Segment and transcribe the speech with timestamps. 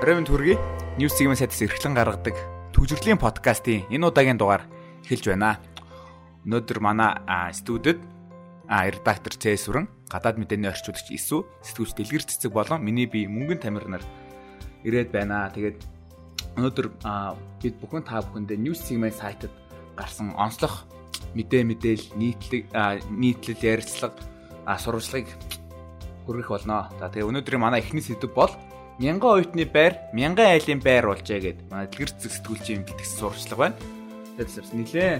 [0.00, 0.56] Оройн төргий
[0.96, 2.32] News Segment сайтаас эрхлэн гаргадаг
[2.72, 4.64] түжирлийн подкастын энэ удаагийн дугаар
[5.04, 5.60] эхэлж байна.
[6.48, 7.20] Өнөөдөр манай
[7.52, 8.00] студид
[8.64, 13.92] редактор Цэс сүрэн, гадаад мэдээний орчуулагч Исү, сэтгүүлч Дэлгэр цэцэг болон миний бие мөнгөн тамир
[13.92, 14.00] нар
[14.88, 15.52] ирээд байна.
[15.52, 15.84] Тэгээд
[16.56, 16.86] өнөөдөр
[17.60, 19.52] бид бүхэн та бүхэндээ News Segment сайтад
[20.00, 20.88] гарсан онцлог
[21.36, 22.72] мэдээ мэдээл нийтлэг
[23.12, 24.16] нийтлэл ярилцлага
[24.64, 25.28] сурвалжлагыг
[26.24, 26.88] хүргэх болно.
[26.96, 28.48] За тэгээ өнөөдрийн манай эхний сэдв бол
[29.00, 33.76] мянган оюутны байр мянган айлын байр болжээ гэд манай дэлгэр зэсэтгүүлчийн гэдгсэн сурчлага байна.
[34.36, 35.12] Тэгэхээр нилээ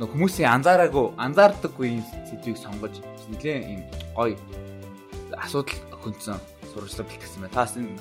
[0.00, 2.96] хүмүүсийн анзаараагүй анзаардаггүй юм сэдвийг сонгож
[3.28, 3.82] нилээ юм
[4.16, 4.36] гоё
[5.36, 6.40] асуудал хөнцөн
[6.72, 7.52] сурчлага бэлтгэсэн байна.
[7.52, 8.00] Таас энэ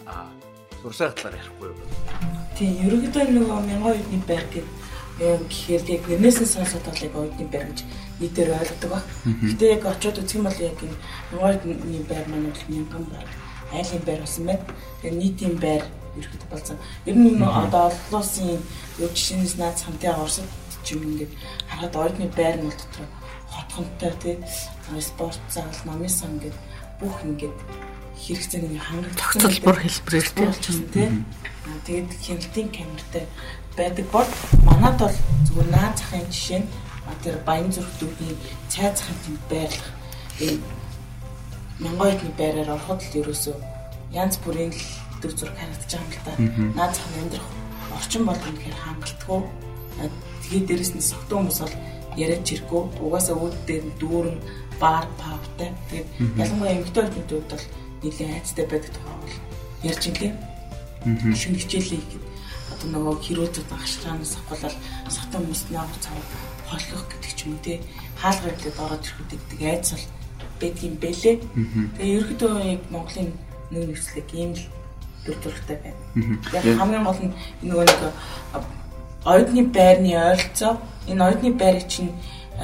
[0.79, 1.77] сурсаар талаар ярихгүй юу?
[2.55, 4.67] Тийм, ерөнхийдөө нөгөө мянган оюутны байр гэдэг
[5.19, 7.79] гэхээр яг нэрнээс нь сонсоод бол яг оюутны байр гэж
[8.23, 9.03] нийтээр ойлгодог ба.
[9.27, 10.95] Гэтэ яг очиод үзэх юм бол яг энэ
[11.35, 13.27] оюутны байр маань бол мянган байр
[13.73, 14.65] айлын байр болсон байна.
[15.01, 15.83] Тэгээ нийтийн байр
[16.19, 16.77] ерөөд болсон.
[17.05, 18.59] Ер нь одоо олон улсын
[18.99, 20.43] юу жишээнээс наад хамтын Оросд
[20.83, 21.31] ч юм ингээд
[21.69, 23.07] харахад ойдны байр нь бол дотор
[23.51, 24.35] хотгонтой тий
[24.99, 26.57] спорт зал, номын сан ингээд
[26.99, 27.57] бүх ингээд
[28.19, 31.09] хэрэгцээний хангах тогтолбор хэлбэрээр тий болчихсон тий.
[31.85, 33.25] Тэгээд хяналтын камертай
[33.77, 34.29] байдаг бол
[34.67, 36.69] манад бол зүгээр наад захын жишээ нь
[37.23, 38.35] тэр баян зүрх дүүний
[38.67, 39.89] цай захын байрлах
[40.41, 40.80] энэ
[41.83, 43.55] мянган эдний байраар ороход л ерөөсөө
[44.13, 44.83] янз бүрийн л
[45.21, 46.33] төр зураг харагдаж байгаа юм л да.
[46.77, 47.49] Наад зах нь амьдрах
[47.97, 49.41] орчин бол үнэхээр хангалтгүй.
[50.45, 51.75] Тэгээд дээрэс нь согтуу хүмүүс бол
[52.17, 52.81] яриад чиргүй.
[53.01, 54.37] Угаасаа үүд дээр дүүрэн
[54.81, 55.69] баар павтай.
[55.89, 57.65] Тэгээд ялангуяа эмэгтэй хүмүүсд бол
[58.01, 59.35] нэлээд айцтай байдаг тухай бол
[59.85, 60.33] ярьж инлээ.
[61.33, 62.25] Шинэ хичээлээ ихэд
[62.71, 64.77] одоо нөгөө хэрүүцүүд агшраанаас авахлал
[65.09, 66.17] сатан хүмүүст нэг цав
[66.69, 67.81] холих гэдэг ч юм те
[68.21, 70.05] хаалгаар гэдэг ороод ирэхэд гэдэг айц бол
[70.61, 71.35] байдгийн бэлээ.
[71.97, 73.29] Тэгээ ерөөдөө яг Монголын
[73.71, 74.63] нэг нөхцөлөг ийм л
[75.25, 76.01] дүр төрхтэй байна.
[76.53, 77.33] Яг хамгийн гол нь
[77.65, 78.01] нөгөө нэг
[79.25, 80.73] оюутны байрны ойролцоо
[81.09, 82.11] энэ оюутны байрыг чинь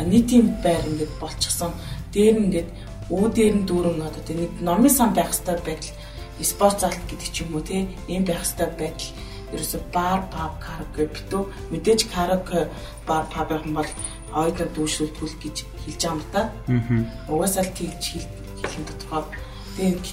[0.05, 1.71] нийтийн байр ингээд болчихсон.
[2.13, 2.69] Дээр нь ингээд
[3.09, 5.95] өө дээр нь дүүрэн одоо нэг номын сан байх хэрэгтэй байдал
[6.41, 9.09] спорт зал гэдэг ч юм уу тийм ийм байх хэрэгтэй байдал
[9.53, 12.67] ерөөсө бар паб караоке битүү мэдээж караоке
[13.07, 13.91] бар паб юм бол
[14.33, 15.57] ойдоо дүүшүүлтгүүл гэж
[15.87, 16.41] хэлж байгаа юм та.
[16.67, 17.31] Аа.
[17.31, 18.03] Угаасаа л тэгж
[18.59, 19.23] хэлэн тодорхой.
[19.77, 20.03] Тэгээд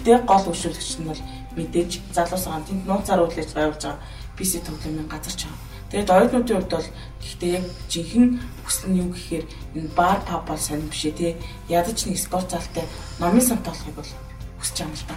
[0.00, 1.22] гэтээ гол өвшүүлэгч нь бол
[1.56, 4.00] мэдээж залуус байгаа тэнд нууцаар үйлж байгуулж байгаа
[4.36, 5.60] PC тоглоомын газар ч байгаа.
[5.90, 6.88] Тэгээд оюутнуудын хувьд бол
[7.20, 8.28] гэхдээ яг жинхэнэ
[8.64, 9.44] хүсэл нь юу гэхээр
[9.76, 11.32] энэ бар паб бол сонир биш ээ тий.
[11.68, 12.86] Ядаж нэг спорт залтай
[13.18, 14.12] номын сан тоглохыг бол
[14.62, 15.16] хүсэж байгаа юм л та.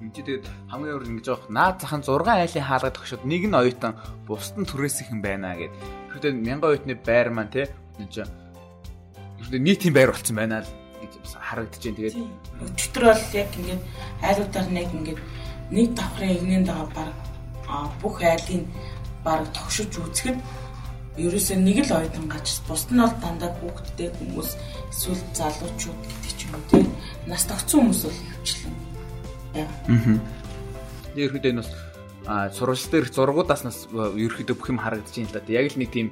[0.00, 3.92] Энд тэгээд хамгийн өөр ингэж явах наад захын 6 айлын хаалга тогшоод нэг нь оюутан
[4.24, 5.74] бусд нь түрээсэх юм байна гэд.
[6.14, 7.66] Тэгэхээр мянган оюутны байр маань тий
[7.98, 8.30] энэ чинь
[9.50, 10.70] нийтийн байр болцсон байна л
[11.02, 11.96] гэж харагдаж байна.
[11.98, 12.16] Тэгээд
[12.74, 13.82] өчтөр бол яг ингээд
[14.22, 15.20] айлуудаар нэг ингээд
[15.70, 17.10] нэг давхрын игнэн дагаа баг
[18.00, 18.64] бүх айлын
[19.24, 20.38] баг тогшиж үзэхэд
[21.16, 24.50] ерөөсөө нэг л оюутан гач бусд нь бол дандаа хүүхдтэй хүмүүс
[24.90, 26.86] эсвэл залуучууд гэдэг ч юм уу тийм
[27.30, 28.74] нас тогтсон хүмүүс бол хөвчлэн.
[29.54, 29.68] Аа.
[31.14, 31.70] Ерөөхдөө энэ бас
[32.58, 35.54] сурвалж дээр зургуудаас нас ерөөхдөө бүх юм харагдаж байна л да.
[35.54, 36.08] Яг л нэг тийм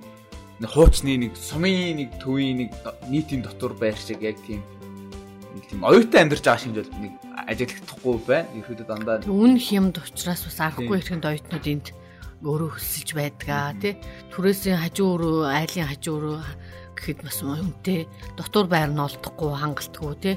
[0.68, 2.70] хуучны нэг сумын нэг төвийн нэг
[3.10, 4.62] нийтийн дотор байр шиг яг тийм
[5.54, 7.12] нэг тийм оюутан амьдарч байгаа шиг л нэг
[7.48, 8.48] ажиглахдахгүй байна.
[8.54, 11.86] Ерөөдөө дандаа үн хямд учраас бас аргагүй ихэнд оюутнууд энд
[12.42, 13.94] өөрөө хөсөлж байдгаа тий.
[14.34, 16.40] Түрээсийн хажуу руу айлын хажуу руу
[16.98, 18.06] гэхэд бас үнэтэй
[18.38, 20.36] дотор байр нь олдохгүй хангалтгүй тий.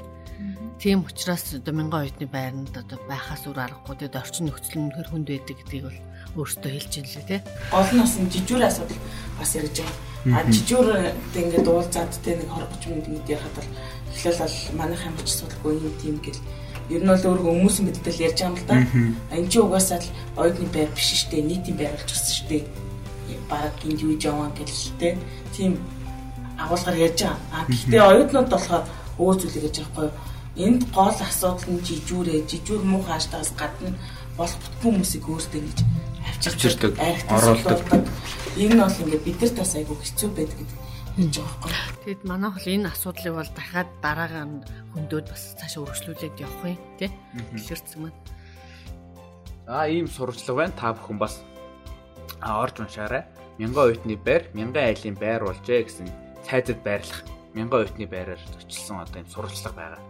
[0.78, 5.08] Тийм учраас одоо мянган оюутны байранд одоо байхаас үр аргагүй тэгээд орчин нөхцөл нь хэр
[5.08, 6.00] хүнд байдаг гэдгийг бол
[6.44, 7.40] өөртөө хэлж ин лээ тий.
[7.72, 9.00] Гол нь бас жижүүр асуудал
[9.40, 10.88] бас ярьж байгаа А жижүүр
[11.34, 13.70] ингээд уулзаад те нэг 20 30 минут ингэж ярахад бол
[14.10, 16.40] эхлээл бол манайх юм ч судалгүй юм тийм гэл
[16.90, 18.76] ер нь бол өөрөө хүмүүс мэддэл ярьж байгаа юм л да.
[19.36, 22.66] Энд чи угаасаа л оюутны байр биш штэ нийтийн байр болчихсон штэ.
[23.50, 25.14] Бараг энд юу жаваа гэлтэй.
[25.54, 25.78] Тийм
[26.58, 27.38] агуулгаар ярьж байгаа.
[27.54, 28.84] А гэхдээ оюутнууд болохоор
[29.18, 30.08] өөр зүйлийг гэж байхгүй.
[30.56, 33.92] Энд гол асуудал нь жижүүрээ, жижүүр муу хааштай гадна
[34.38, 35.78] болох бүтэн хүмүүсийг өөртөө гэж
[36.46, 36.92] авчирдаг,
[37.28, 37.80] оруулдаг.
[38.56, 40.80] Энэ нь бол ингээд бид нар тас айгүй хэцүү байдаг гэдэг
[41.16, 42.04] хэлж байгаа байхгүй.
[42.08, 44.44] Тэгэд манай хол энэ асуудлыг бол дахиад дараагаа
[44.96, 47.10] хөндөд бас цаашаа өргөжлүүлээд явах юм тий.
[47.52, 48.20] Дэлгэрсэн маань.
[49.68, 50.72] Аа ийм сурчлага байна.
[50.72, 51.44] Та бүхэн бас
[52.40, 53.28] орж уншаарай.
[53.60, 56.08] Мянган оюутны байр, мянган айлын байр болжээ гэсэн
[56.48, 60.02] цайзад байрлах мянган оюутны байраар зочилсон одоо ийм сурчлага байгаа.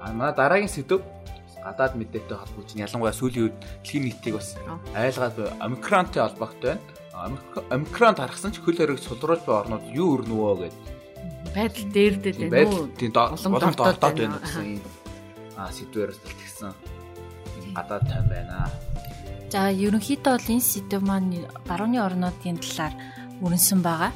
[0.00, 1.04] А манай дараагийн сэдв
[1.64, 4.56] гадаад мэдээтэй холбооч нь ялангуяа сүүлийн үед дэлхийн нийтийг бас
[4.96, 6.84] айлгаад омикронтой холбоотой байна.
[7.16, 10.96] Омикрон тархсан ч хөл хориг сулруулж буй орнууд юу өрнөвөө гэдэг
[11.56, 12.92] байдал дээрдээд байна уу?
[12.92, 14.82] Тийм болон дордоод байна гэсэн ийм
[15.56, 16.72] а сэдвээр бэлтгэсэн
[17.72, 18.68] гадаад тайм байна.
[19.48, 22.94] За ерөнхийдөө бол энэ сэдв маань барууны орнуудын талаар
[23.40, 24.12] өрнсөн байгаа.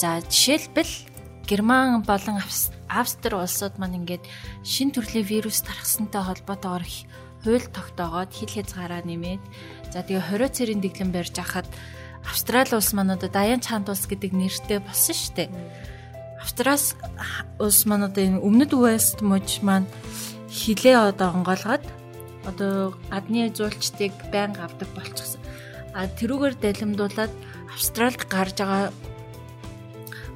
[0.00, 0.92] За жишээлбэл
[1.44, 2.40] Герман болон
[2.88, 4.24] Австри улсууд маань ингээд
[4.64, 6.84] шин төрлийн вирус тархсантай холбоотойгоор
[7.44, 9.42] хууль тогтоогоод хил хязгаараа нэмээд
[9.92, 11.68] за тэгээ хорио цэрийн дэглэм барьж ахад
[12.28, 15.48] Австрали улс маань одоо Даян чанд улс гэдэг нэртэй болсон шүү дээ.
[16.42, 16.96] Австралиас
[17.60, 19.88] улс маань одоо энэ өмнөд Уэльст мужи маань
[20.52, 21.84] хилээ одоо онгоолгоод
[22.44, 25.40] одоо гадны зуулчдыг байнга авдаг болчихсон.
[25.96, 27.32] А тэрүүгээр далимдуулаад
[27.72, 28.92] Австралид гарч байгаа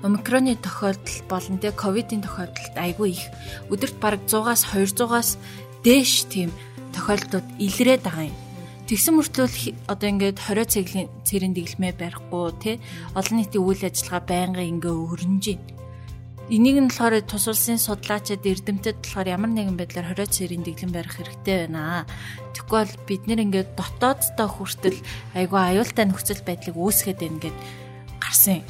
[0.02, 3.24] омикроны тохиолдол болон тэ ковидын тохиолдолд айгүй их
[3.68, 5.30] өдөрт бараг 100-аас 200-аас
[5.82, 6.50] дээш тийм
[6.94, 8.36] тохиолдлууд илрээд байгаа юм.
[8.88, 9.48] Тэгсэн мөртлөө
[9.84, 12.76] одоо ингээд 20 цэгийн цэрийн дэглэмээ барихгүй тий
[13.12, 15.76] олон нийтийн үйл ажиллагаа байнга ингээ өрнөж байна.
[16.48, 21.20] Энийг нь болохоор тус улсын судлаачид эрдэмтэд болохоор ямар нэгэн байдлаар 20 цэрийн дэглэм барих
[21.20, 22.08] хэрэгтэй байна.
[22.56, 24.98] Тэгэхгүй бол бид нэр ингээд дотооддоо хүртэл
[25.36, 27.56] айгүй аюултай нөхцөл байдлыг үүсгээд байна гэд
[28.24, 28.64] гарсан.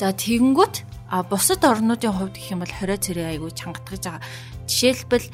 [0.00, 0.74] За тэгэнгүүт
[1.12, 4.24] а бусад орнуудын хувьд гэх юм бол 20 цэрэг айгүй чангатгаж байгаа.
[4.64, 5.28] Жишээлбэл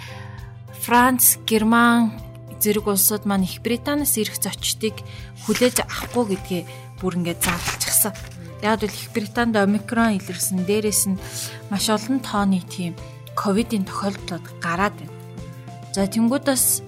[0.82, 2.26] Франц, Герман
[2.62, 4.96] зэрэг улсууд маань Их Британаас ирэх зочдыг
[5.46, 6.62] хүлээж авахгүй гэдгээ
[7.00, 8.14] бүр ингээд заавалчихсан.
[8.62, 11.20] Яг л Их Британд омикрон илэрсэн дээрээс нь
[11.70, 12.98] маш олон тооны тийм
[13.38, 15.14] ковидын тохиолдлууд гараад байна.
[15.94, 16.82] За тэнгуудаас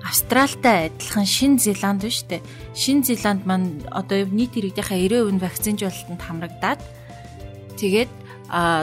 [0.00, 2.40] Австралтай адилхан Шин Зеланд биш үү?
[2.74, 6.80] Шин Зеланд маань одоо нийт иргэдийнхээ 90% нь вакцинжуулалтанд хамрагдаад
[7.78, 8.10] тэгээд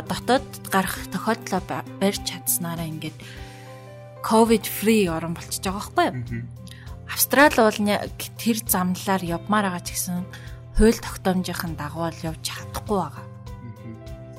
[0.08, 1.62] дотоод гарах тохиолдлоо
[2.00, 3.18] барьж чадсанараа ингээд
[4.28, 6.44] ковид фри орн болчихж байгаа байхгүй юу?
[7.08, 7.80] Австрали бол
[8.36, 10.28] тэр замлаар явмаар байгаа ч гэсэн
[10.76, 13.26] хууль тогтоомжийн дагуу л явж чадахгүй байгаа.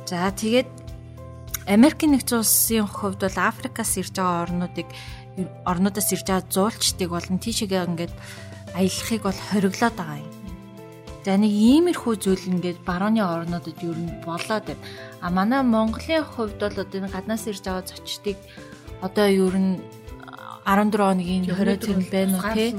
[0.04, 0.68] За тэгээд
[1.68, 4.88] Америкийн нэгдсэн улсын хувьд бол Африкаас ирж байгаа орнуудыг
[5.64, 8.14] орнуудаас ирж байгаа зуулчдыг болон тийшээгээ ингээд
[8.76, 10.32] аялахыг бол хориглоод байгаа юм.
[11.24, 14.84] За нэг иймэрхүү зүйл ингээд барууны орнуудад юу н болоод байна.
[15.20, 18.38] А манай Монголын хувьд бол одоо энэ гаднаас ирж байгаа зочдыг
[19.00, 19.80] одоо ер нь
[20.66, 22.70] 14 хоногийн 20 цэвэр байна уу тий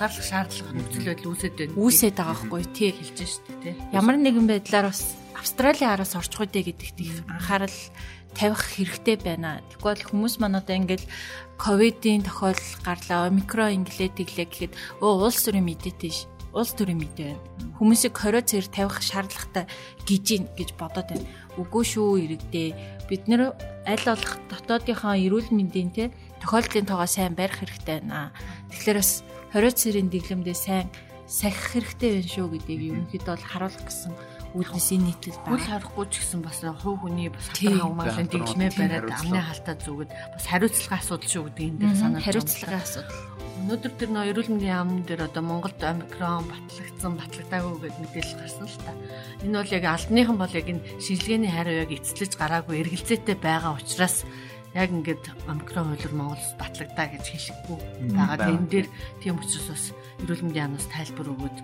[0.00, 1.76] тусгаарлах шаардлага нөхцөл байдал үүсэт байна.
[1.76, 3.74] Үүсэт байгаа байхгүй тий хэлж штэ тий.
[3.92, 5.02] Ямар нэгэн байдлаар бас
[5.36, 7.78] Австралийн араас орчих үдэ гэдэгт их анхаарал
[8.32, 9.60] тавих хэрэгтэй байна.
[9.76, 11.04] Тэгвэл хүмүүс маань одоо ингээд
[11.60, 14.72] ковидын тохиолдол гарлаа, омикрон инглээ тэглээ гэхэд
[15.04, 16.24] өө улс төрийн мэдээтэй ш.
[16.56, 17.44] Улс төрийн мэдээ байна.
[17.76, 19.64] Хүмүүсийг 20 цэр тавих шаардлагатай
[20.08, 20.26] гэж
[20.56, 21.28] гэж бодоод байна.
[21.60, 22.70] Үгүй шүү иргэдээ.
[23.08, 23.52] Бид нэр
[23.84, 26.04] аль болох дотоодынхоо эрүүл мэндийн те
[26.40, 28.32] тохиолдлын тоогоо сайн барих хэрэгтэй байна.
[28.72, 29.12] Тэгэхээр бас
[29.52, 30.86] 20 цэрийн дэглэмдээ сайн
[31.30, 34.12] сахих хэрэгтэй байна шүү гэдгийг ерөнхийдөө бол харуулах гэсэн
[34.50, 35.54] үүднээс нийтлэл байна.
[35.54, 40.10] Үл харахгүй ч гэсэн бас хувь хүний бас хатар хамгаалалтын дэглэмээ бариад амны халтаа зүгэд
[40.10, 43.18] бас хариуцлагын асуудал шүү гэдэг энэ дээр санаа хариуцлагын асуудал.
[43.60, 48.64] Өнөөдөр тэр нөө эрүүл мэндийн яамн дээр одоо Монголд омикрон батлагдсан, батлагдаагүй гэдэг мэдээлэл гарсан
[48.64, 48.92] л та.
[49.44, 54.24] Энэ бол яг албаныхан бол яг энэ шинжилгээний хариу яг эцэлж гараагүй эргэлзээтэй байгаа учраас
[54.72, 57.78] яг ингээд омикрон хуулиар Монголд батлагдаа гэж хэлэхгүй
[58.16, 58.48] байгаа.
[58.48, 58.88] Тэн дээр
[59.20, 59.84] тийм учраас бас
[60.24, 61.58] эрүүл мэндийн яамнаас тайлбар өгөөд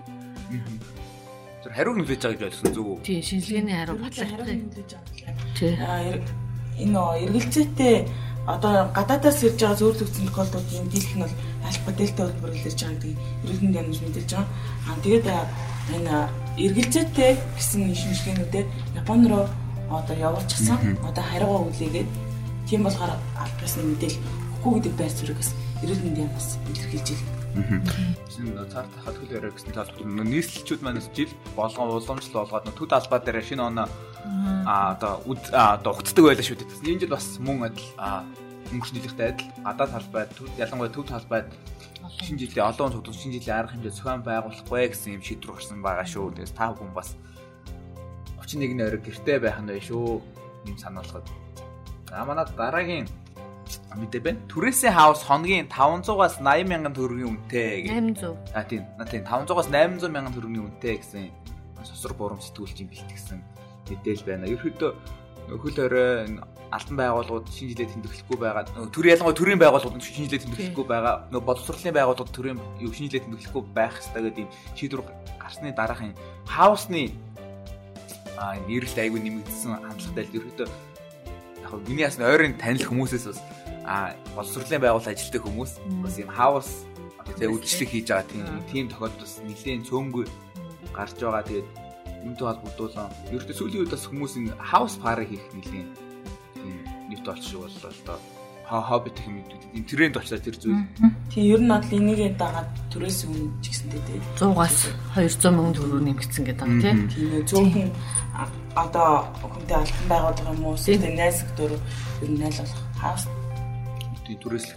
[1.65, 2.97] Тэр хариу нөлөөж байгаа гэж ойлгосон зүг үү?
[3.03, 4.45] Тийм, шинжилгээний хариу байгаа.
[5.57, 5.75] Тийм.
[6.77, 7.95] Энэ эргэлзээтэй
[8.47, 11.35] одоо гадаадаас ирж байгаа зөөр төгсгөн тохиолдлуудын дийлэх нь бол
[11.67, 14.47] альфа дельта хэлбэр илэрж байгаа гэдэг эрүүл мэндийн яамж мэдэрч байгаа.
[14.87, 15.27] Аа тэгээд
[15.95, 16.15] энэ
[16.63, 18.67] эргэлзээтэй гэсэн шинжилгээнүүдээр
[18.99, 19.45] Японд руу
[19.91, 20.79] одоо явуулчихсан.
[21.03, 22.09] Одоо хариугаа үлээгээд
[22.67, 23.11] тийм болохоор
[23.43, 24.23] альфасны мэдээлэл
[24.63, 25.51] өгөхгүй гэдэг байр суурийг бас
[25.83, 28.26] эрүүл мэндийн яамаас илэрхийлж байна.
[28.37, 33.17] Гэсэн цаар тахад хөл яриа гэсэн талбар нийслэлчүүд манаас жил болгон уламжлал болгоод төд албаа
[33.17, 33.89] дээр шинэ оноо
[34.69, 36.85] а одоо одоо угтдаг байлаа шүү дээ.
[36.85, 37.89] Энэ жил бас мөн адил
[38.77, 40.29] өнгөрсөн жилийнхтэй адил гадаад талбайд
[40.61, 41.49] ялангуяа төв талбайд
[42.21, 46.05] шинэ жилийн олон цогц шинэ жилийн арга хэмжээ зохион байгуулахгүй гэсэн юм шийдвэр гарсан байгаа
[46.05, 46.37] шүү.
[46.37, 47.17] Тэгээс та бүхэн бас
[48.37, 50.21] 31-ний орой гэртээ байх нь байх шүү.
[50.69, 51.25] Ийм санаалгад.
[52.13, 53.09] А манай дараагийн
[53.97, 54.39] мэдээ байна.
[54.51, 57.91] Түрээсээ хаус хоногийн 500-аас 80 мянган төгрөгийн үнэтэй гэж.
[58.21, 58.55] 800.
[58.55, 58.83] А тийм.
[59.09, 61.29] Тийм 500-аас 800 мянган төгрөгийн үнэтэй гэсэн
[61.83, 63.39] сосор бурам сэтгүүлчийн бэлтгэсэн
[63.89, 64.47] мэдээлэл байна.
[64.47, 64.91] Ерөнхийдөө
[65.55, 66.39] хөл орой
[66.71, 68.63] албан байгууллагууд шинэ жилээр тэмдэглэхгүй байгаа.
[68.91, 71.15] Төр ялангуяа төрийн байгууллагууд шинэ жилээр тэмдэглэхгүй байгаа.
[71.31, 75.01] Нөгөө боловсролын байгууллагууд төрийн юу шинэ жилээр тэмдэглэхгүй байх хэрэгтэй гэдэг ийм шийдвэр
[75.39, 76.11] гарсны дараахан
[76.43, 77.15] хаусны
[78.35, 80.67] а нэрэлт айгүй нэмэгдсэн хандлагатай л ерөөдөө
[81.63, 83.39] яг миний ясны ойрын танил хүмүүсээс бас
[83.87, 85.71] а боловсролын байгууллага ажилтдаг хүмүүс
[86.03, 86.69] бас юм хаус
[87.23, 90.25] тэгээ үйлчлэг хийж байгаа тийм тийм тохиолдолд нэлийн цөөнгүй
[90.91, 91.47] гарч байгаа.
[91.47, 91.67] Тэгээд
[92.27, 95.87] юунтэй холбогдуулан ердөө сүүлийн үед бас хүмүүс энэ хаус пари хийх нэлийн
[96.59, 96.77] тийм
[97.07, 98.19] нийт болчих шиг боллоо л доо
[98.67, 99.39] хобби гэх юм
[99.73, 100.83] ийм тренд болчихлоо тэр зүйл.
[101.31, 104.19] Тийм ер нь бол энийг дагаад төрөөс өмнө ч гэсэндээ тий.
[104.35, 104.77] 100-аас
[105.15, 106.95] 200 мянган төгрөг нэмэгдсэн гэдэг байгаа тий.
[107.15, 107.89] Тийм нөө зөвхөн
[108.75, 113.23] одоо хүнтэй албан байгууллага юм уу эсвэл найз дөр ер нь найл болох хаас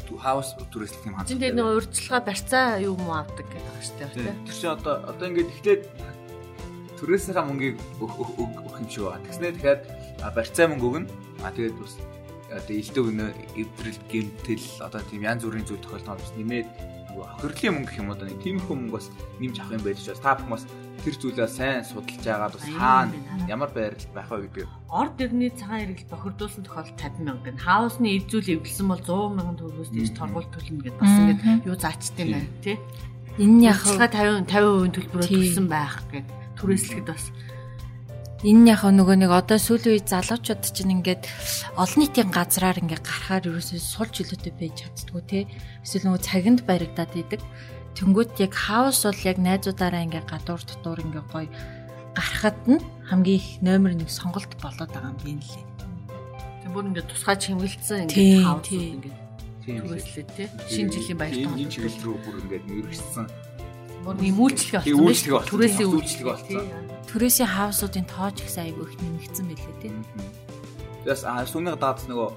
[0.07, 3.97] Дүү хаус түрээслэх юм Чин дээр нэг урьдчилгаа барьцаа юу юм авдаг гэдэг байгаа шүү
[3.99, 4.39] дээ.
[4.47, 5.83] Тэр чинь одоо одоо ингээд эхлээд
[7.03, 9.27] түрээснийхаа мөнгийг өгөх юм шиг байна.
[9.27, 9.83] Тэгснээр дахиад
[10.37, 11.09] барьцаа мөнгө өгнө.
[11.43, 11.95] А тэгээд бас
[12.51, 16.69] одоо илдэг өнөө эвдрэл гэмтэл одоо тийм янз бүрийн зүйл тохиолдол бас нэмээд
[17.11, 19.07] нөгөө хохирлын мөнгө гэх юм одоо нэг тиймэрхүү мөнгө бас
[19.39, 20.65] нэмж авах юм байж бас та бүхэн бас
[21.01, 23.17] тэр зүйлээ сайн судалж агаад бас хаана
[23.49, 24.69] ямар байрлал байх вэ гэдэг.
[24.93, 27.51] Орд ирний цагаан эргэл бохирдуулсан тохиолдол 50 мянга.
[27.57, 32.25] Хаусны эзүүл эвлсэн бол 100 мянган төгрөгөөс дээш торгуул төлнө гэдэг бас ингээд юу заачтай
[32.25, 32.77] юм байна тий.
[33.41, 37.25] Энэ нь яг Яхаа 50 50% төлбөрөөр төлсөн байх гэдэг түрээслэхэд бас
[38.41, 41.29] Энэ яг нөгөө нэг одоо сүүлийн үед залуучууд чинь ингээд
[41.77, 45.41] олон нийтийн газраар ингээд гарахаар ерөөсөө сул жилүүтэй байж чаддгүй те.
[45.85, 47.45] Эсвэл нөгөө цагинд баригдаад идэг.
[47.97, 51.49] Тэнгүүд яг хаус бол яг найзуудаараа ингээд гадуур дотуур ингээд гоё
[52.15, 52.81] гарахад нь
[53.11, 55.67] хамгийн их номер 1 сонголт болоод байгаа юм байна лээ.
[56.63, 59.31] тэг бүр ингээд тусгай чимгэлцсэн Тийм, ингээд хаус
[59.65, 60.49] Тийм түрээслээ тий.
[60.73, 63.27] Шинэ жилийн баяртай энэ чиглэл рүү бүр ингээд нэрвэрсэн.
[64.05, 64.35] Бүр Тийм,
[65.37, 65.51] болсон.
[65.53, 66.49] Түрээсийн Үйлчлэгээ болсон.
[66.49, 66.63] тий.
[67.11, 69.89] Төрөөсийн хаусуудын тоож их айгүй их нэмэгдсэн байлээ те.
[71.05, 72.29] Тэгээс а сүнэг даад нөгөө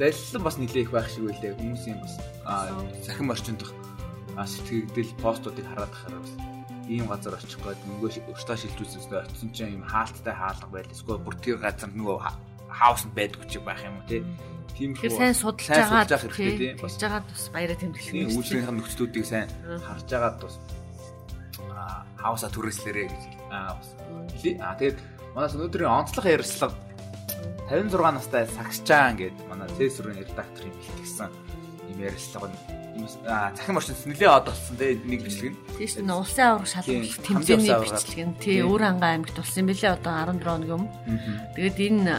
[0.00, 1.56] залилан бас нилээх байх шиг байлээ.
[1.60, 2.14] Хүмүүсийн бас
[3.04, 3.79] сахин орчинд а
[4.46, 6.32] сэтгэгдэл постуудыг хараад тахаар бас
[6.90, 10.90] ийм газар очих гээд мөнгөө өртөө шилжүүлсэн очсон чинь ийм хаалттай хаалга байл.
[10.90, 12.38] Эсвэл бүр тэр газар нөгөө ха-
[12.70, 14.24] хаус нь байдгүй ч байх юм уу те.
[14.74, 16.76] Тийм Тэгэхээр сайн судалж байгаа хэрэгтэй тийм.
[16.82, 18.30] Бас жагаад бас баяраа тэмдэглэх юм.
[18.38, 19.48] үйлчлэгийнхаа нөхцлүүдийг сайн
[19.86, 20.56] харж агаад бас
[22.20, 24.98] хауса түрээслэрээ гэж аа тэгээд
[25.34, 26.76] манаас өнөөдрийн онцлог ярилцлага
[27.70, 31.30] 56 настай сагсчаан гэдэг манай цэсүрийн редакторын бэлтгэсэн
[31.94, 32.79] юм ярилцлага нь
[33.24, 35.58] захин орчинд нэлээд од болсон те нэг бичлэг нь.
[35.78, 38.68] Тийш нь улсын авраг Тийм, тэмцээний бичлэг нь тий Тийм.
[38.70, 40.84] өөр ангаа аймагт болсон юм билээ одоо 17 хоног юм.
[41.56, 42.14] Тэгээд энэ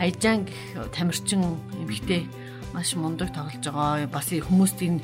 [0.00, 1.42] Аяжан гэх тамирчин
[1.78, 2.26] эмэгтэй
[2.74, 4.10] маш мундаг тоглож байгаа.
[4.10, 4.98] Бас хүмүүст энэ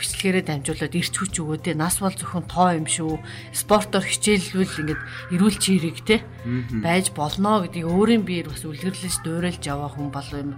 [0.00, 3.20] бичлэгээрээ дамжуулаад ирч хүч өгөөдөө нас бол зөвхөн тоо юм шүү.
[3.52, 5.02] Спортоор хичээллүүл ингээд
[5.36, 6.24] эрүүл чирэг те
[6.80, 10.56] байж болно гэдгийг өөрийн биеэр бас үлгэрлэж дуурайлж яваа хүн бол юм.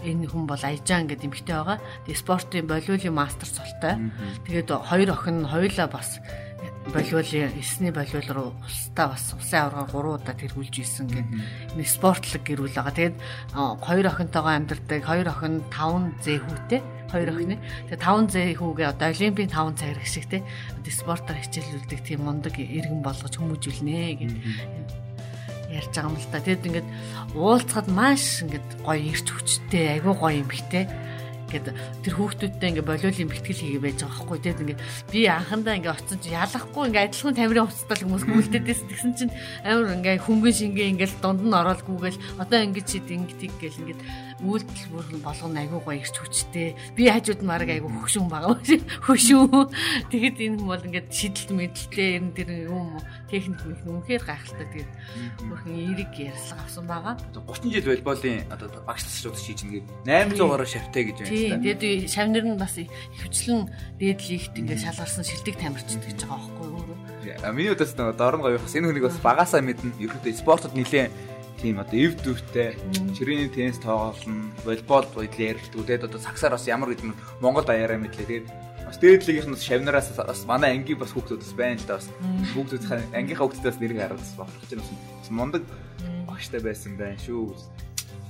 [0.00, 1.78] Энэ хүн бол Аяжан гэдэг эмэгтэй байгаа.
[2.08, 3.94] Тэгээ спортын волейболын мастер цолтой.
[4.48, 6.16] Тэгээд хоёр охин хоёулаа бас
[6.88, 11.28] волейболын эсний волейбол руу улстай бас улсын аваргаар 3 удаа тэргүүлж исэн гэдэг
[11.76, 12.96] нэг спортлог гэрүүл байгаа.
[12.96, 13.16] Тэгээд
[13.84, 15.00] хоёр охинтойгоо амьдардаг.
[15.04, 16.80] Хоёр охин 5 зээхүүтэй.
[17.12, 17.56] Хоёр охины.
[17.92, 20.42] Тэгээд 5 зээхүүгээ одоо олимпийн 5 цагирах шиг те.
[20.88, 24.40] Спортоор хичээлүүлдэг тийм мундаг иргэн болгож хүмүүжүүлнэ гэдэг
[25.70, 26.42] ярьж байгаа юм л та.
[26.42, 26.88] Тэгэд ингээд
[27.38, 30.84] уулзахад маш ингээд гоё ирч хүчтэй, айгүй гоё юм бихтэй.
[31.50, 31.74] Ингээд
[32.06, 36.18] тэр хүүхдүүдтэй ингээд болиулын бэлтгэл хийгээ байж байгаа байхгүй тэгэд ингээд би анхандаа ингээд оцсон
[36.22, 39.34] чи ялахгүй ингээд адилхан тамирын уцтал хүмүүс гүйлдэдээс тэгсэн чинь
[39.66, 44.00] амар ингээд хөнгөн шингээ ингээд дунд нь ороод гүгээл одоо ингээд чи ингээд гэл ингээд
[44.40, 46.74] үйлдэл бүр болгоно айгүй гоё ирч хүчтэй.
[46.96, 48.56] Би хажууд мараг айгүй хөшүүн байгаа
[49.06, 49.68] хөшүүн.
[50.08, 52.96] Тэгэд энэ хүмүүс бол ингээд шидэлт мэдлэлтэй ер нь тэр юм
[53.28, 54.90] техник мэх үнэхээр гайхалтай тэгээд
[55.44, 57.14] бүрхэн эрэг ярьслага авсан байгаа.
[57.36, 61.32] 30 жил волейболын одоо багш тасчууд хийж нэгээ 800 гаруй шавтай гэж байна.
[61.32, 61.60] Тийм.
[61.60, 63.60] Тэгээд шавнэр нь бас хөвчлэн
[64.00, 66.80] дээдлийхт ингээд шалгарсан шилдэг тамирчид гэж байгаа байхгүй юу
[67.52, 69.92] миний удаас нөгөө дорн гоё бас энэ хүнийг бас багасаа мэднэ.
[70.00, 71.12] Ерөөдөө спортод нилээн
[71.60, 72.72] тийм одоо эв дүүртэй
[73.12, 75.68] чирээний теннис тоглоно, волейбол бодлоо ярилдаг.
[75.68, 78.26] Тэгээд одоо саксаар бас ямар гэдэг нь Монгол даяараа мэдлээ.
[78.26, 78.46] Тэгээд
[78.88, 82.08] бас дээдлийнх нь шавнараас бас манай ангийн бас хүүхдүүд бас байна л да бас
[82.56, 85.62] хүүхдүүд ангийнхаа хүүхдүүдээс нэрийг бас бохорч байна бас мундаг
[86.24, 87.52] багштай байсан байна шүү.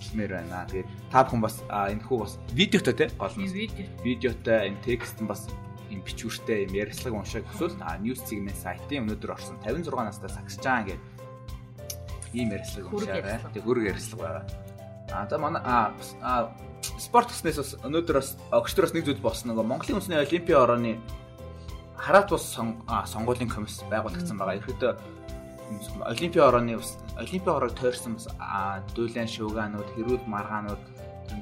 [0.00, 0.66] хэлмээр байна.
[0.66, 3.86] Тэгээд та бүхэн бас энэ хүү бас видеотой те гол нь Видео.
[4.02, 5.46] видеотой энэ текст нь бас
[5.90, 11.02] юм бичвэртэй юм ярьслаг уншааг эсвэл news segment сайтын өнөөдөр орсон 56 настай сагсчаан гэдэг
[12.32, 12.50] ийм
[12.90, 13.40] Хүрэг уншаарай.
[13.54, 14.44] Тэг хүрэг ярьслаг байгаа.
[15.10, 16.54] А за манай а
[16.98, 20.92] спорт гэснээс бас өнөөдөр бас огчтор бас нэг зүйл болсон нөгөө Монголын үндэсний олимпийн орооны
[21.98, 22.30] хараат
[22.86, 24.62] а, сонгуулийн комисс байгуулагдсан байгаа.
[24.62, 24.92] Ерөөдөө
[26.06, 28.28] олимпийн орооны бас олимпийн ороог тойрсон бас
[28.94, 30.82] дүүлэн шуугаанууд, хэрүүл маргаанууд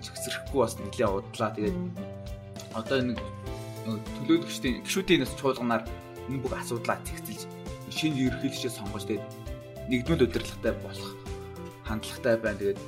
[0.02, 1.50] зэгсрэхгүй бас нэлээд удлаа.
[1.54, 1.76] Тэгээд
[2.74, 3.20] одоо нэг
[4.24, 5.84] төлөөлөгчдийн гişүүдийн бас чуулганаар
[6.28, 7.48] энэ бүх асуудлаа цэгцэлж
[7.88, 9.24] шинэ ерөнхийлөгчөө сонгож тэгээд
[9.88, 11.10] нэгдмэл удирдлагатай болох
[11.88, 12.58] хандлагатай байна.
[12.60, 12.80] Тэгээд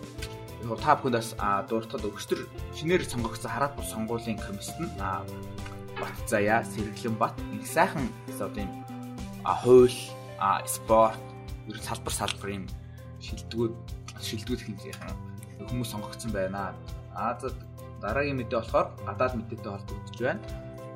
[0.69, 2.41] яг та бүхэнд бас а, дуртахад өгчтөр
[2.77, 5.25] шинээр сонгогдсон хараат бус сонгуулийн комиссд нь а,
[6.01, 8.09] Бат заяа, Сэргэлэн бат их сайхан
[8.41, 8.73] одоо юм
[9.45, 10.01] хууль,
[10.65, 11.21] спорт,
[11.69, 12.65] ер нь салбар салбар юм
[13.21, 13.75] шилдэгүүд
[14.17, 14.95] шилдэгүүд хэмжээ
[15.69, 16.73] хүмүүс сонгогдсон байна.
[17.13, 17.53] А за
[18.01, 20.41] дараагийн мэдээ болохоор гадаад мэдээтэй холбогдож байна.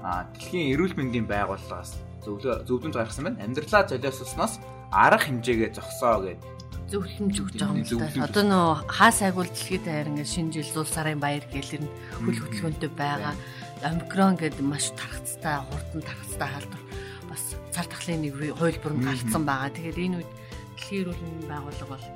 [0.00, 3.44] А дэлхийн эрүүл мэндийн байгууллагаас зөвлөмж гаргасан байна.
[3.44, 4.56] Амьдралаа золиослосноос
[4.94, 6.54] арга хэмжээгээ зогсоо гэдэг
[6.94, 8.26] зөвлөмж өгч байгаа юм л да.
[8.28, 11.82] Одоо нөө хаа сайгуул дэлхийд даяар ингээд шинэ жил зуул сарын баяр гэлэр
[12.22, 13.34] хөл хөтөлбөөнтэй байгаа.
[13.82, 16.82] Омикрон гэдэг маш тархацтай, хурдан тархацтай халдвар
[17.28, 17.42] бас
[17.74, 19.74] цар тахлын нэг хувилбар нь галтсан байгаа.
[19.74, 20.30] Тэгэхээр энэ үед
[20.78, 22.06] дэлхийн эрүүл мэндийн байгууллага бол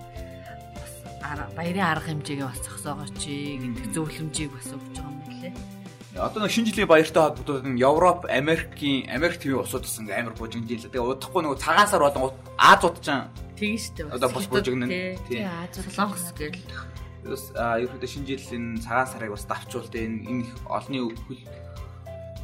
[0.78, 0.94] бас
[1.58, 5.17] баярын арга хэмжээгээ бас зогсоогооч гэдэг зөвлөмжийг бас өгч байгаа.
[6.18, 10.34] Одоо нэг шинэ жилийн баяртай холбогдоод энэ Европ, Америкийн Америк TV усууд бас ингээ амар
[10.34, 10.90] бужигдээ л.
[10.90, 13.08] Тэгээ удахгүй нөгөө цагаансаар болон Азууд ч
[13.54, 14.02] Тэгэн штэ.
[14.10, 15.14] Одоо бос бужигнэ.
[15.30, 15.46] Тий.
[15.94, 16.58] Солонгос гэл.
[17.22, 21.42] Бас а ерөөдөө шинэ жил энэ цагаан сарыг бас давчуулт энэ энэ их олны хөл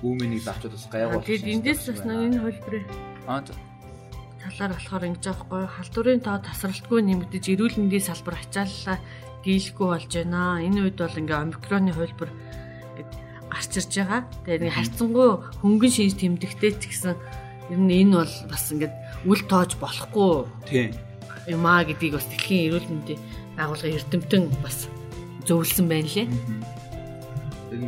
[0.07, 1.26] үүмэнийг давчуулт бас гайгүй болсон.
[1.26, 2.83] Тэгээд эндээс бас нэг энэ хөлбөрөө.
[3.26, 3.43] Аа
[4.45, 9.00] талаар болохоор ингэж байхгүй халдварын тоо тасралтгүй нэмэгдэж эрүүл мэндийн салбар ачааллаа
[9.40, 10.61] дийлэхгүй болж байна.
[10.61, 12.31] Энэ үед бол ингээ омикроны хөлбөр
[13.54, 14.20] гарч ирж байгаа.
[14.44, 15.30] Тэгээд ингээ хайцсангуй
[15.62, 17.14] хөнгөн шинж тэмдэгтэй ч гэсэн
[17.70, 18.94] ер нь энэ бол бас ингээд
[19.25, 20.34] үл тоож болохгүй.
[20.66, 20.90] Тийм.
[21.46, 23.20] Юмаа гэдгийг бас дэлхийн эрүүл мэндийн
[23.56, 24.90] байгууллагын эрдэмтэн бас
[25.46, 26.28] зөвлөсөн байна лээ.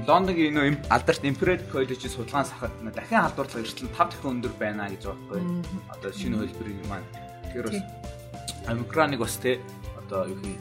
[0.07, 5.03] Лондонгийн нөө алдарт Imperial College-ийн судалгаан сахад дахин халдварлага эрсдэл 5 дахин өндөр байна гэж
[5.07, 5.43] байгаа байхгүй.
[5.95, 7.09] Одоо шинэ хөлбөрийн маань.
[7.47, 7.81] Тэгэхээр бас
[8.67, 9.63] омикроныг бас те
[10.01, 10.59] одоо юу хий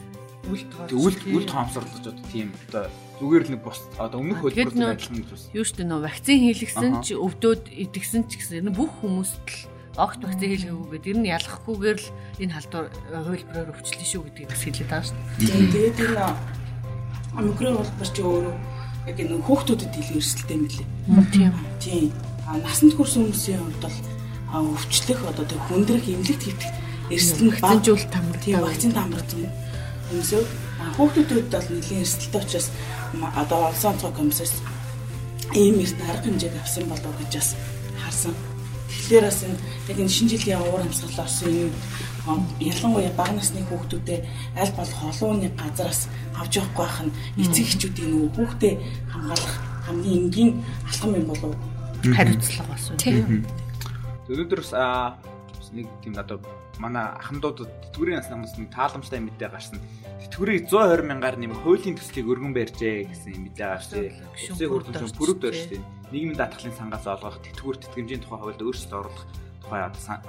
[0.50, 0.62] үл
[0.94, 2.86] үл үл тоомсорлож одоо тийм одоо
[3.18, 5.44] зүгээр л нэг бус одоо өмнөх хөлбөртэй адилхан гэж бас.
[5.56, 9.58] Юу ч тийм нөө вакцин хийлгсэн ч өвдөөд идэгсэн ч гэсэн бүх хүмүүст л
[9.96, 12.08] огт вакцин хийлгээгүйгээд ер нь ялахгүйгээр л
[12.44, 15.72] энэ халдвар хувилбараар өвчлөн шүү гэдгийг бас хэлээд байгаа шүү дээ.
[15.72, 16.26] Тэгээд энэ
[17.40, 18.54] омикрон холбоор чи өөрөө
[19.08, 20.88] яг энэ хүүхдүүдэд илүү эрсдэлтэй юм билээ.
[21.32, 21.52] Тийм.
[21.80, 22.06] Тийм.
[22.44, 26.72] А насанд хүрсэн хүмүүсийн хувьд бол өвчлөх одоо тэг хүндрэх эмнэлэгт хийдэг
[27.10, 28.44] эрсдэл нь вакцинжуулалт хамрагдсан.
[28.44, 28.92] Тийм вакцин
[30.10, 30.38] хамрагдсан.
[30.38, 30.42] Юмсөө
[30.96, 32.70] хүүхдүүдэд бол нэлийн эрсдэлтэй учраас
[33.34, 34.62] одоо олсон цог комиссаас
[35.54, 37.50] ийм эрт арга хэмжээг авсан болов гэж бас
[38.02, 38.34] харсан.
[38.86, 39.40] Тэгэхээр бас
[39.88, 41.72] яг энэ шинэ жилийн уур амьсгал орсон юм
[42.60, 44.22] ялангуяа бага насны хүүхдүүдэд
[44.58, 48.74] аль болох холууны газараас авч явахгүй байх нь эцэг эхчүүдийн нөгөө хүүхдээ
[49.10, 49.54] хамгаалах
[49.86, 50.50] хамгийн энгийн
[50.86, 51.52] алхам юм болов
[52.02, 53.42] хариуцлага бас үү.
[54.26, 56.42] Өнөөдөр бас нэг тийм одоо
[56.78, 59.80] манай ахмадуудад тэтгэврийн нас намаас нэг тааламжтай мэдээ гарсан.
[60.22, 64.10] Тэтгэврийг 120 мянгаар нэмэх хуулийн төслийг өргөн барьжээ гэсэн мэдээ гарсан.
[64.36, 65.82] Усыг хурдан бүрд тийм.
[66.12, 69.26] Нийгмийн даатгалын сангаас олгох тэтгэвэр тэтгэмжийн тухай хуульд өөрчлөлт оруулах
[69.62, 69.80] тухай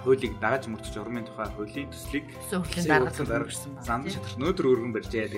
[0.01, 3.85] хуулийг дагаж мөрдөж урмын тухай хуулийн төслийг зөвхөн даргасан байна.
[3.85, 5.29] Зам шатрах өнөөдөр өргөн барьжээ.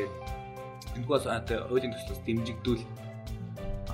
[0.95, 2.83] Тэгээд бас одоо хуулийн төслөөс дэмжигдүүл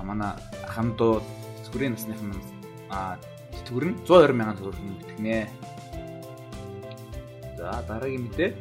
[0.05, 0.37] манай
[0.69, 1.25] ахмадууд
[1.65, 2.29] тэтгэврийн насныхан
[2.93, 3.17] а
[3.65, 5.37] тэтгэвэр нь 120 мянган төгрөг нэмэгдэнэ
[7.65, 8.53] За дараагийн мэдээ.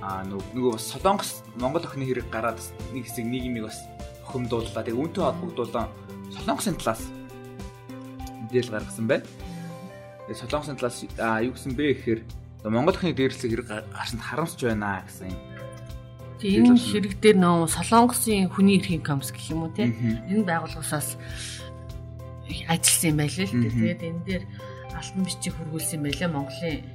[0.00, 2.56] Аа нөгөө бас Солонгос Монгол охины хэрэг гараад
[2.96, 3.84] нэг хэсэг нийгмийг бас
[4.24, 4.80] хөхөмдууллаа.
[4.80, 5.92] Тэгээ үүнтэй холбогдуулан
[6.32, 7.12] Солонгосын талаас
[8.48, 9.28] мэдээлэл гаргасан байна.
[10.32, 12.20] Тэгээ Солонгосын талаас аа юу гэсэн бэ гэхээр
[12.72, 15.40] Монгол охины дээрлэх хэрэг гарсанд харамсч байна гэсэн юм.
[16.40, 21.20] Тэгээ энэ хэрэг дээр нөө Солонгосын хүний эрхийн комисс гэх юм уу те энэ байгууллагаас
[22.64, 23.76] ажилласан юм байлээ л дээ.
[23.76, 24.44] Тэгээд энэ дээр
[25.02, 26.86] алтан бичиг хөргүүлсэн юм байлаа Монголын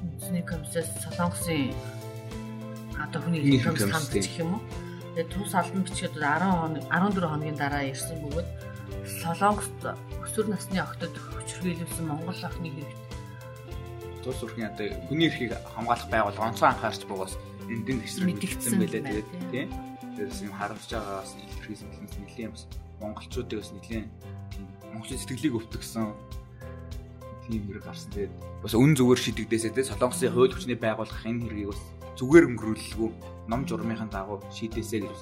[0.00, 1.76] үндэсний комиссаас Солонгосын
[2.96, 4.62] одоо хүний комисс хамт гэх юм уу.
[5.12, 8.48] Тэгээд тус алтан бичгээд 10 хоног 14 хоногийн дараа ирсэн бөгөөд
[9.20, 9.80] Солонгост
[10.24, 13.04] өсвөр насны охтод хүчрхийлүүлсэн Монгол охины хэрэгт
[14.24, 17.36] тус өрхийн одоо хүний эрхийг хамгаалах байгууллага онцгой анхаарч бугаас
[17.68, 19.68] эндэн хэсрэг мэдгдсэн байлаа тэгээд тийм.
[20.16, 21.88] Тэрс юм харамсаж байгаагаас илэрхийлсэн
[22.24, 22.64] нэлийн бас
[23.04, 24.08] монголчуудыг бас нэлийн
[24.88, 26.16] монголын сэтгэлийг өвтгсөн
[27.46, 28.10] тийм хэрэг гарсан.
[28.12, 28.32] Тэгээд
[28.64, 31.80] бас үн зүгээр шийдэгдээсээ те солонгосын хууль хүчний байгуулах энэ хэргийг бас
[32.16, 33.10] зүгээр өнгөрүүлэлгүй
[33.48, 35.20] ном журмынхаа дагуу шийдээсэй гэж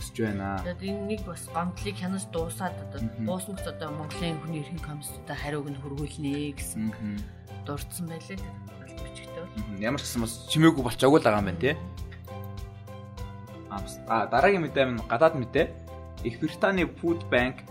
[0.00, 0.62] хүсэж байна.
[0.64, 5.68] Тэгээд энэ нэг бас гомдлыг хянаж дуусаад одоо дуусмагт одоо Монголын хүний эрхийн комиссуудаа хариуг
[5.68, 6.92] нь хөргүүлнэ гэсэн
[7.66, 8.38] дурдсан байлээ.
[9.80, 11.72] Ямар ч гэсэн бас чимээгүй болчоогүй л байгаа юм байна те.
[14.08, 15.66] А дараагийн мэдээ минь гадаад мэдээ.
[16.24, 17.64] Их Британий Food Bank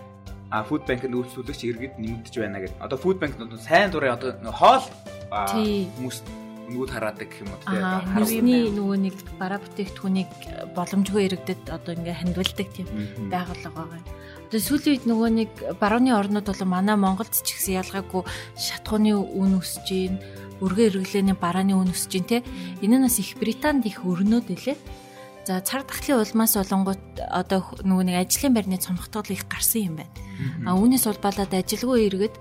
[0.49, 2.81] а food bank-д үйлчлүүлэгч иргэд нэмэгдэж байна гэдэг.
[2.81, 4.85] Одоо food bank нь сайн дурын одоо хоол
[5.29, 6.25] хүмүүст
[6.69, 7.81] нүгүүд хараадаг гэх юм уу тийм.
[8.13, 10.31] Хүмүүсний нөгөө нэг бараа бүтээгдэхүүнийг
[10.77, 12.87] боломжгүй иргэдэд одоо ингээ хандвалдаг тийм
[13.29, 14.01] байгууллага байгаа.
[14.49, 18.21] Одоо сүүлийн үед нөгөө нэг барууны орнууд бол манай Монголд ч ихсэн ялгаагүй
[18.57, 20.17] шатхууны үн өсөж гин,
[20.61, 22.43] өргөн эргэлээний барааны үн өсөж гин тийм.
[22.81, 24.77] Энэ нь бас их Британд их өрнөд илээ.
[25.49, 30.13] За цар тахлын улмаас болонгууд одоо нөгөө нэг ажлын байрны цомхтгол их гарсан юм байна.
[30.69, 32.37] А үүнээс улбалаад ажилгүй иргэд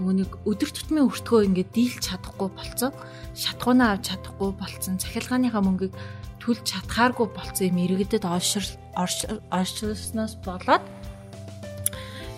[0.00, 2.96] нөгөө нэг өдөр тутмын өртгөө ингээд дийлж чадахгүй болцсон.
[3.36, 4.96] Шатгуунаа авч чадахгүй болцсон.
[4.96, 5.92] Цахилгааныхаа мөнгийг
[6.40, 10.84] түлж чадхааргүй болцсон юм иргэдэд оршилсноос болоод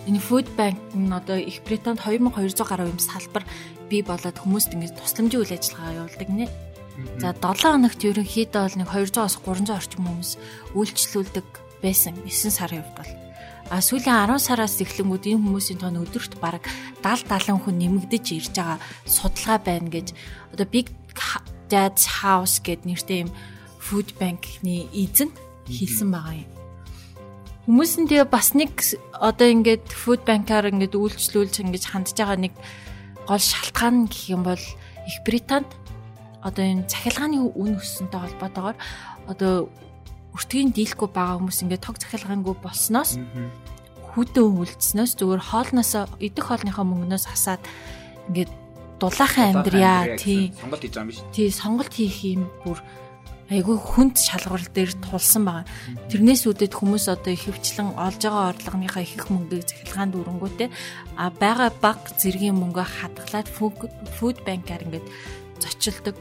[0.03, 3.47] энэ food bank нь одоо Их Британд 2200 гаруй юм салбар
[3.87, 6.68] бий болоод хүмүүст ингэж тусламжийн үйл ажиллагаа явуулдаг нэ.
[7.19, 10.31] За 7 хоногт ерөнхийдөө бол нэг 200-аас 300 орчим хүмүүс
[10.75, 11.47] үйлчлүүлдэг
[11.83, 13.11] байсан 9 сарын хувьд бол.
[13.69, 16.63] А сүүлийн 10 сараас эхлэнгүүд энэ хүмүүсийн тоон өдөрт бараг
[17.03, 20.07] 70 70 хүн нэмэгдэж ирж байгаа судалгаа байна гэж
[20.55, 20.87] одоо Big
[21.69, 23.31] Dad's House гэд нэртэй юм
[23.77, 25.29] food bank-ны эзэн
[25.69, 26.49] хэлсэн байгаа юм.
[27.69, 28.73] Хүмүүс нь тэгээ бас нэг
[29.13, 32.53] одоо ингээд food bank-аар ингээд үйлчлүүлж ингэж хандж байгаа нэг
[33.29, 34.63] гол шалтгаан гэх юм бол
[35.09, 35.65] Их Британд
[36.43, 38.77] одоо энэ цахилгааны үн өссөнтэй холбоотойгоор
[39.27, 39.53] одоо
[40.35, 43.19] өртгийн дийлэхгүй байгаа хүмүүс ингээд тог захиалгаангүй болсноос
[44.13, 47.61] хүүтэн үлдснөөс зүгээр хоолноос идэх хоолныхоо мөнгнөөс хасаад
[48.29, 48.51] ингээд
[48.99, 50.17] дулаахан амьдрья.
[50.17, 50.51] тий.
[50.59, 51.19] сонголт хийж байгаа юм биш.
[51.31, 52.79] Тий сонголт хийх юм бүр
[53.49, 55.65] айгүй хүнд шалгуурал дээр тулсан байгаа.
[56.11, 60.69] Тэрнээс үүдээд хүмүүс одоо ихэвчлэн олж байгаа орлогынхаа их их мөнгөийг захилгаанд өрөнгөтэй
[61.17, 65.07] а байгаа баг зэргийн мөнгөө хадгалаад food bank-аар ингээд
[65.59, 66.15] зочилдог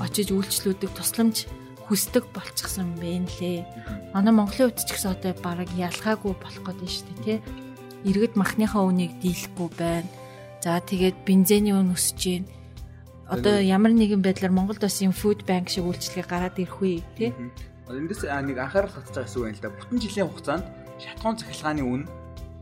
[0.00, 1.46] очиж үйлчлүүдэг тусламж
[1.90, 3.66] хүсдэг болчихсон бэ лээ.
[4.14, 7.38] Манай Монголын хувьд ч гэсэн одоо бараг ялгаагүй болох гээд байна шүү дээ, тий.
[8.06, 10.06] Иргэд махныхаа үнийг дийлэхгүй байна.
[10.62, 12.48] За тэгээд бензиний үн өсөж байна.
[13.26, 17.34] Одоо ямар нэгэн байдлаар Монголд бас юм food bank шиг үйлчлэгээ гараад ирэх үе, тий.
[17.90, 19.74] Эндээс нэг анхаарал татж байгаа үг юм л да.
[19.74, 20.66] Бүтэн жилийн хугацаанд
[21.02, 22.02] шатхуун цахилгааны үн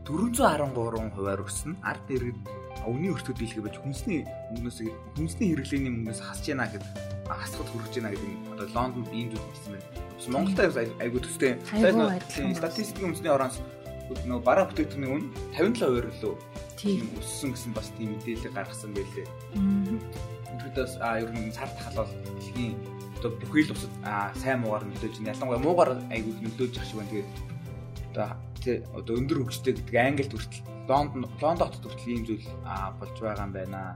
[0.09, 1.77] 413 хувиар өссөн.
[1.85, 2.41] Ард иргэд
[2.87, 4.23] өвний өртөд дийлэх байж хүнсний
[4.55, 4.79] өмнөөс
[5.17, 6.91] хүнсний хэрэглээний өмнөөс хасж яана гэдэг
[7.27, 9.87] хасахад хүрэж байна гэдэг нь одоо Лондонд ийм зүйл болсон байна.
[10.29, 11.53] Монголтай бас айгүй төстэй.
[12.55, 13.57] Статистикийн үндэсний ороос
[14.09, 16.35] нөгөө бараа бүтээгдэхүүний үн 57% лөө
[16.79, 19.27] тийм өссөн гэсэн бас тийм мэдээлэл гаргасан байлээ.
[20.59, 22.73] Тэрдээс а ер нь цар тахал бол дэлхийн
[23.21, 27.13] одоо бүхий л усад а сайн муугаар нөлөөж ялангуяа муугаар айгүй нөлөөж ах шиг байна.
[27.13, 27.29] Тэгээд
[28.15, 32.45] одоо одоо өндөр хөгжтэй гэдэг Англид хүртэл Лондон Лондон хотод хүртэл ийм зүйл
[32.97, 33.93] болж байгаа юм байна.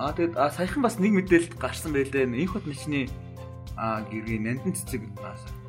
[0.00, 2.24] Аа тэгэд саяхан бас нэг мэдээлэлд гарсан байлээ.
[2.24, 2.64] Инх хот
[3.80, 5.00] а гэргийн нандин цэцэг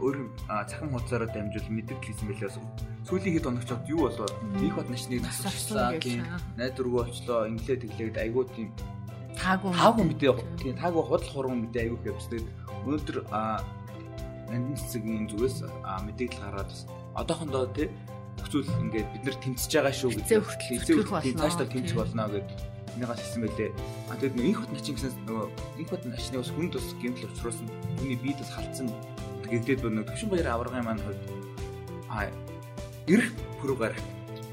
[0.03, 0.27] өөр
[0.67, 2.51] цахим хуудасаараа дамжуул мэддэг хэлсэн байлээ.
[3.07, 6.27] Сүүлийн хэд оногчод юу болоод инх хот начныг тасалсан тийм
[6.59, 8.75] найдваргүй очлоо инглээ тэглээд айгуу тийм
[9.39, 12.43] таагүй таагүй мэдээ тийм таагүй худал хурган мэдээ айгуу явчихдаг.
[12.83, 13.17] Өнөөдөр
[14.51, 15.63] нандин цэцгийн зүгээс
[16.03, 16.83] мэдээлэл гараад бас
[17.15, 17.95] одоохондоо тийм
[18.51, 20.43] нөхцөл ингээд бид нар тэмцэж байгаа шүү гэдэг.
[20.75, 22.57] Эцэг хүртэл цаашдаа тэмцэх болно гэдэг
[22.99, 23.71] энийгээс хэлсэн байлээ.
[24.11, 25.47] А тэгээд нэг инх хот начин гэсэн нөгөө
[25.79, 28.87] инх хот начны бас хүнд бас гэмтэл учруулсан хүний биед бас халтсан
[29.47, 31.23] гэдэг нөгөө төвшин баяр аваргын маань хувьд
[32.11, 32.27] а
[33.07, 33.27] эрх
[33.63, 34.07] пүрүү гарагт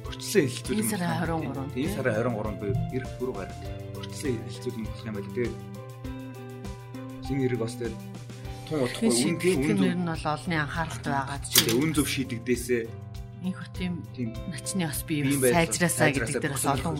[0.06, 3.62] өрчлөө хэлцүүлэх энэ сарын 23 энэ сарын 23 буюу эрх пүрүү гарагт
[3.98, 5.30] өрчлөө хэлцүүлэх болох юм байна.
[5.34, 5.54] Тэгээд
[7.26, 7.98] шинэ эрэг бас тэгээд
[8.70, 13.08] тун удахгүй үн үн зөв нь бол олны анхааралтай байгаад ч үн зөв шийдэгдээсээ
[13.42, 14.03] Инх тийм
[14.51, 16.98] начны бас бий сайжраасаа гэдэг дээр бас олон.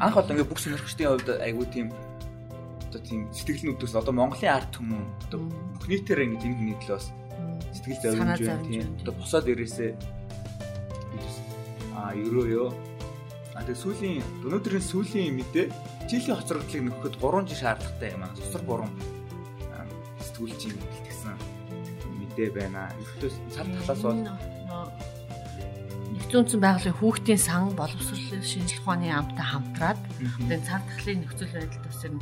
[0.00, 1.92] Анх бол ингээ бүх сонирхчдын хувьд айгүй тийм
[2.88, 7.12] одоо тийм сэтгэлнүүдээс одоо Монголын арт хүмүүс одоо бүх нийтээр ингээ тийм нийтлээ бас
[7.76, 8.86] сэтгэл зовж байна тийм.
[9.04, 9.92] Одоо босоод ирээсээ
[11.98, 12.70] а ерөө ёо.
[13.54, 15.66] А тэгээ сүүлийн өнөөдрийн сүүлийн мэдээ
[16.10, 18.34] жилийн хоцрогдлыг нөхөд 3 жил шаардлагатай юм аа.
[18.34, 18.90] Цусар буран
[20.34, 20.74] сэтгүүлчийн
[21.06, 21.34] гэсэн
[22.18, 22.90] мэдээ байна.
[22.98, 24.22] Эхлээс цар талаас бол
[26.34, 32.18] зүүнцэн байгалийн хүүхдийн сан боловсролын шинжилх ухааны амтай хамтраад тэгээд цар тахлын нөхцөл байдал юм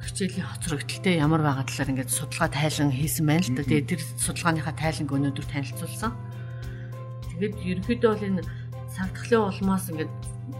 [0.00, 3.68] хичээлийн хоцрогдолтой ямар байгаа талаар ингээд судалгаа тайлан хийсэн байна л да.
[3.68, 6.12] Тэгээд тэр судалгааныхаа тайланг өнөөдөр танилцуулсан.
[7.36, 7.54] Тэгээд
[7.84, 8.42] ерөнхийдөө бол энэ
[8.96, 10.12] цар тахлын улмаас ингээд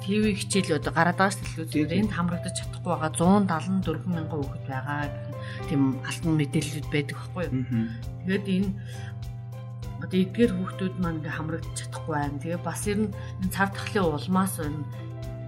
[0.04, 5.72] ТV хичээл одоо гараад байгаа сэтгүүлүүд энд хамрагдаж чадахгүй байгаа 174 мянган хүүхэд байгаа гэх
[5.72, 7.54] тийм алтан мэдээлэлүүд байдаг байхгүй юу.
[8.28, 8.70] Тэгээд энэ
[10.02, 12.40] одоо эдгээр хүүхдүүд маань ингээ хамрагдаж чадахгүй байна.
[12.42, 13.14] Тэгээ бас ер нь
[13.48, 14.84] цар тахлын улмаас байна.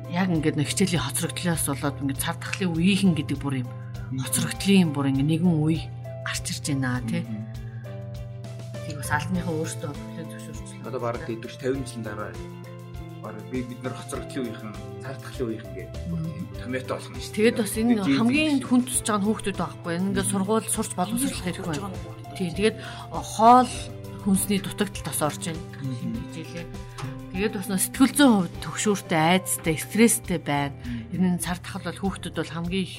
[0.08, 3.68] Яг ингээд нэг хичээлийн хоцрогдлоос болоод ингээ цар тахлын үеийнхэн гэдэг бүр юм
[4.16, 5.84] хоцрогдлын бүр ингээ нэгэн үе
[6.24, 7.22] гарч ирж байна тий.
[8.88, 10.88] Тийг бас албаныхаа өөртөө бүлээн зөвшөөрчлөө.
[10.88, 12.32] Одоо бараг 40 50 жилийн дараа
[13.20, 14.72] бараг би бид нар хоцрогдлын үеийнхэн
[15.04, 15.88] цар тахлын үеийнхэн гээ
[16.64, 17.36] томьёотой болох нь шүү.
[17.36, 19.92] Тэгээд бас энэ хамгийн хүн тусч байгаа хүүхдүүд байхгүй.
[20.08, 21.92] Ингээ сургууль сурч боловсруулах хэрэг байна.
[22.32, 22.48] Тий.
[22.48, 22.76] Тэгээд
[23.12, 23.70] хоол
[24.24, 25.62] хүнсний дутагдалд бас орж байна
[26.34, 26.66] хичээлээ.
[27.32, 30.74] Тэгээд бас сэтгэл зүйн хувьд төгшөөртэй, айцтай, стресстэй байна.
[31.14, 32.94] Энэ цар тахал бол хүүхдүүд бол хамгийн их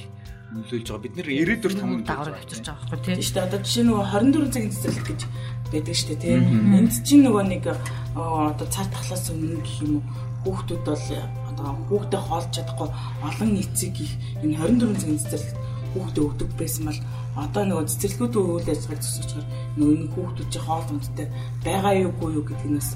[0.49, 1.03] нөлөөлж байгаа.
[1.05, 3.15] Бид нэр ирээдүйд хамгийн дагавар авчирч байгаа байхгүй тийм.
[3.19, 3.47] Тийм шүү дээ.
[3.49, 5.21] Одоо жишээ нөгөө 24 цагийн цэцэрлэг гэж
[5.69, 6.41] байдаг шүү дээ тийм.
[6.73, 10.03] Энд чинь нөгөө нэг одоо цар тахлаас өмнө гэх юм уу
[10.43, 11.05] хүүхдүүд бол
[11.51, 12.89] одоо хүүхдээ хоолж чадахгүй
[13.27, 15.57] олон эцэг их энэ 24 цагийн цэцэрлэг
[15.93, 16.99] хүүхдээ өгдөг байсан бол
[17.39, 19.31] одоо нөгөө цэцэрлэгүүд үйл ажиллагааг зөвсөж
[19.79, 21.27] нөгөө нэг хүүхдүүдийн хоолундтай
[21.65, 22.89] байгаа юугүй юу гэдгээс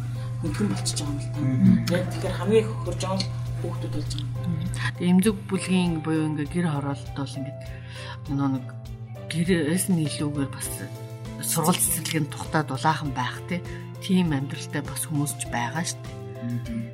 [0.44, 1.32] хөнгөн болчихж байгаа юм л
[1.88, 1.98] та.
[1.98, 3.28] Яг тэгэхээр хамгийн их хөрж байгаа
[3.62, 4.34] хүүхдүүд болж байгаа.
[4.94, 7.58] Тэгээ эмзэг бүлгийн буюу ингээ гэр хороолт бол ингээ
[8.30, 8.66] нөгөө нэг
[9.32, 10.70] гэрээс нь илүүгээр бас
[11.44, 13.40] сургууль цэцэрлэгийн тухтаа дулаахан байх
[14.04, 16.94] тийм амьдралтай бас хүмүүс ч байгаа шүү дээ.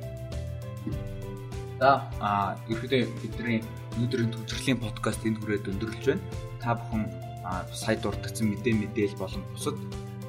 [1.82, 3.60] За а ерөөдөө бидний
[3.96, 6.24] өнөөдрийн төвчрлийн подкаст энд хүрээд өндөрлөж байна.
[6.62, 7.04] Та бүхэн
[7.74, 9.76] сая дурдсан мэдээ мэдээл болон бусад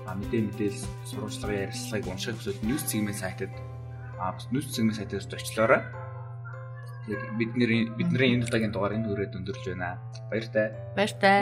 [0.08, 3.54] мэдээ мэдээлэл сурвалжлагын ярилцлагыг унших хүсвэл News Segment сайтад
[4.52, 5.82] News Segment сайтаас очлоорой.
[7.06, 9.97] Тэгээд бидний бидний энэ удаагийн дугаар энэ хүрээд өндөрлөж байна.
[10.30, 10.67] Баяртай.
[10.95, 11.41] Баяртай.